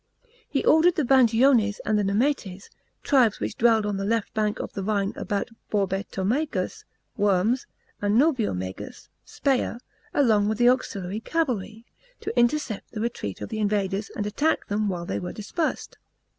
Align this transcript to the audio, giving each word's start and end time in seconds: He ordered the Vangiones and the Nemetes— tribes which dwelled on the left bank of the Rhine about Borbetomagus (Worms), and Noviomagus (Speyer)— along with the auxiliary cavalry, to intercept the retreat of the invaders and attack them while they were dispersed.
He 0.49 0.65
ordered 0.65 0.95
the 0.95 1.03
Vangiones 1.03 1.79
and 1.85 1.95
the 1.95 2.03
Nemetes— 2.03 2.71
tribes 3.03 3.39
which 3.39 3.55
dwelled 3.55 3.85
on 3.85 3.97
the 3.97 4.03
left 4.03 4.33
bank 4.33 4.57
of 4.59 4.73
the 4.73 4.81
Rhine 4.83 5.13
about 5.15 5.49
Borbetomagus 5.71 6.85
(Worms), 7.17 7.67
and 8.01 8.19
Noviomagus 8.19 9.09
(Speyer)— 9.25 9.77
along 10.21 10.49
with 10.49 10.57
the 10.57 10.69
auxiliary 10.69 11.19
cavalry, 11.19 11.85
to 12.19 12.35
intercept 12.35 12.91
the 12.93 12.99
retreat 12.99 13.41
of 13.41 13.49
the 13.49 13.59
invaders 13.59 14.09
and 14.15 14.25
attack 14.25 14.65
them 14.69 14.89
while 14.89 15.05
they 15.05 15.19
were 15.19 15.33
dispersed. 15.33 15.99